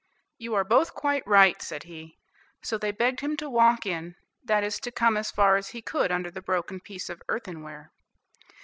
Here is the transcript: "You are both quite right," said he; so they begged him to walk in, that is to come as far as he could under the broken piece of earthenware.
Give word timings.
"You 0.39 0.55
are 0.55 0.63
both 0.63 0.95
quite 0.95 1.21
right," 1.27 1.61
said 1.61 1.83
he; 1.83 2.17
so 2.63 2.75
they 2.79 2.89
begged 2.89 3.19
him 3.19 3.37
to 3.37 3.47
walk 3.47 3.85
in, 3.85 4.15
that 4.43 4.63
is 4.63 4.79
to 4.79 4.91
come 4.91 5.15
as 5.15 5.29
far 5.29 5.57
as 5.57 5.67
he 5.67 5.83
could 5.83 6.11
under 6.11 6.31
the 6.31 6.41
broken 6.41 6.79
piece 6.79 7.07
of 7.07 7.21
earthenware. 7.29 7.91